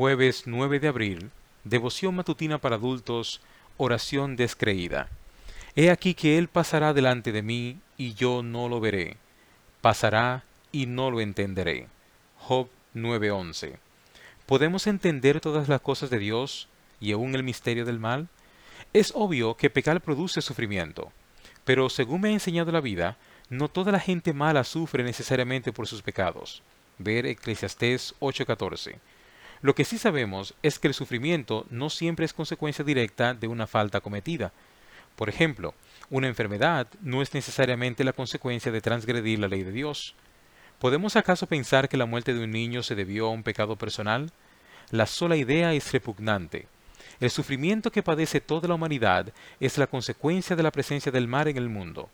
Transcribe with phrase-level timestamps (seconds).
[0.00, 1.30] Jueves 9 de abril,
[1.64, 3.42] devoción matutina para adultos,
[3.76, 5.10] oración descreída.
[5.76, 9.18] He aquí que Él pasará delante de mí y yo no lo veré.
[9.82, 10.42] Pasará
[10.72, 11.86] y no lo entenderé.
[12.38, 13.76] Job 9:11.
[14.46, 16.66] ¿Podemos entender todas las cosas de Dios
[16.98, 18.28] y aún el misterio del mal?
[18.94, 21.12] Es obvio que pecar produce sufrimiento,
[21.66, 23.18] pero según me ha enseñado la vida,
[23.50, 26.62] no toda la gente mala sufre necesariamente por sus pecados.
[26.96, 28.98] Ver Eclesiastés 8:14.
[29.62, 33.66] Lo que sí sabemos es que el sufrimiento no siempre es consecuencia directa de una
[33.66, 34.52] falta cometida.
[35.16, 35.74] Por ejemplo,
[36.08, 40.14] una enfermedad no es necesariamente la consecuencia de transgredir la ley de Dios.
[40.78, 44.32] ¿Podemos acaso pensar que la muerte de un niño se debió a un pecado personal?
[44.90, 46.66] La sola idea es repugnante.
[47.20, 49.30] El sufrimiento que padece toda la humanidad
[49.60, 52.08] es la consecuencia de la presencia del mal en el mundo.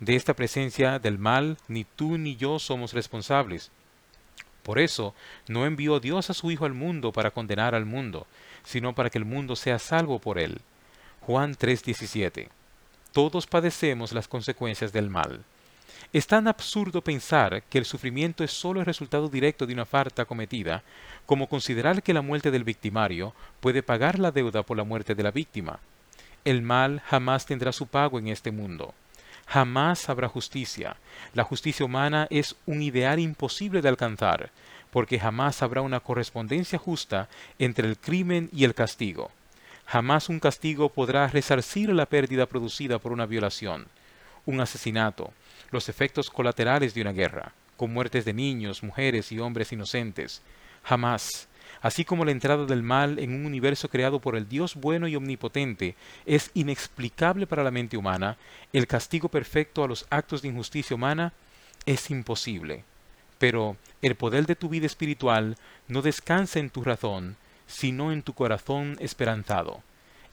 [0.00, 3.70] De esta presencia del mal ni tú ni yo somos responsables.
[4.66, 5.14] Por eso
[5.46, 8.26] no envió Dios a su Hijo al mundo para condenar al mundo,
[8.64, 10.60] sino para que el mundo sea salvo por él.
[11.20, 12.48] Juan 3:17.
[13.12, 15.44] Todos padecemos las consecuencias del mal.
[16.12, 20.24] Es tan absurdo pensar que el sufrimiento es solo el resultado directo de una falta
[20.24, 20.82] cometida,
[21.26, 25.22] como considerar que la muerte del victimario puede pagar la deuda por la muerte de
[25.22, 25.78] la víctima.
[26.44, 28.94] El mal jamás tendrá su pago en este mundo.
[29.46, 30.96] Jamás habrá justicia.
[31.32, 34.50] La justicia humana es un ideal imposible de alcanzar,
[34.90, 39.30] porque jamás habrá una correspondencia justa entre el crimen y el castigo.
[39.86, 43.86] Jamás un castigo podrá resarcir la pérdida producida por una violación,
[44.44, 45.32] un asesinato,
[45.70, 50.42] los efectos colaterales de una guerra, con muertes de niños, mujeres y hombres inocentes.
[50.82, 51.46] Jamás,
[51.80, 55.16] así como la entrada del mal en un universo creado por el Dios bueno y
[55.16, 58.36] omnipotente es inexplicable para la mente humana,
[58.72, 61.32] el castigo perfecto a los actos de injusticia humana
[61.84, 62.84] es imposible.
[63.38, 65.56] Pero el poder de tu vida espiritual
[65.88, 69.82] no descansa en tu razón, sino en tu corazón esperanzado.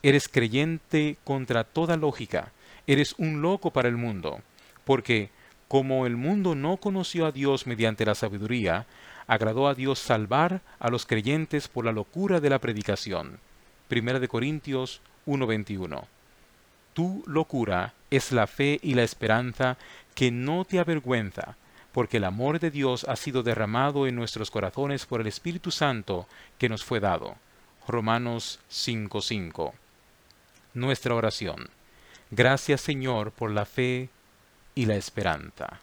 [0.02, 2.52] Eres creyente contra toda lógica,
[2.88, 4.42] eres un loco para el mundo,
[4.84, 5.30] porque
[5.68, 8.86] como el mundo no conoció a Dios mediante la sabiduría,
[9.28, 13.40] agradó a Dios salvar a los creyentes por la locura de la predicación.
[13.88, 16.08] Primera de Corintios 1:21.
[16.94, 19.78] Tu locura es la fe y la esperanza
[20.14, 21.58] que no te avergüenza,
[21.92, 26.28] porque el amor de Dios ha sido derramado en nuestros corazones por el Espíritu Santo
[26.58, 27.36] que nos fue dado.
[27.88, 29.74] Romanos 5:5.
[30.74, 31.70] Nuestra oración.
[32.32, 34.10] Gracias Señor por la fe
[34.76, 35.82] y la esperanza.